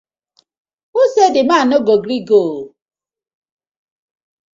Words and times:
Wosai 0.93 1.31
di 1.35 1.41
man 1.49 1.65
no 1.69 1.77
go 1.87 1.95
gree 2.03 2.25
go 2.27 2.39
ooo. 2.49 2.61